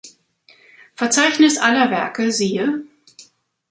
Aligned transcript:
Verzeichnis 0.95 1.59
aller 1.59 1.91
Werke 1.91 2.31
siehe 2.31 2.81